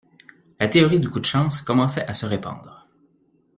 la 0.59 0.67
théorie 0.67 0.99
du 0.99 1.11
coup 1.11 1.19
de 1.19 1.25
chance 1.25 1.61
commençait 1.61 2.03
à 2.07 2.15
se 2.15 2.25
répandre. 2.25 2.87